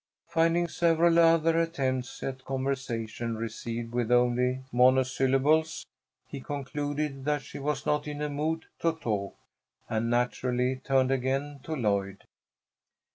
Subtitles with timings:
[0.29, 5.85] Finding several other attempts at conversation received with only monosyllables,
[6.27, 9.35] he concluded that she was not in a mood to talk,
[9.87, 12.23] and naturally turned again to Lloyd.